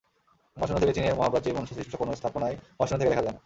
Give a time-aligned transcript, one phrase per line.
[0.57, 3.39] মহাশূন্য থেকে চীনের মহাপ্রাচীরমনুষ্যসৃষ্ট কোনো স্থাপনাই মহাশূন্য থেকে দেখা যায় না।